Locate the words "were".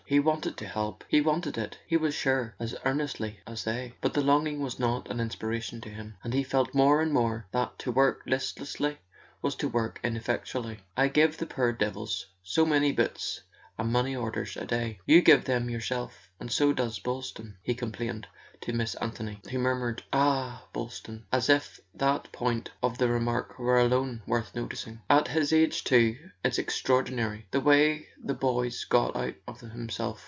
23.57-23.79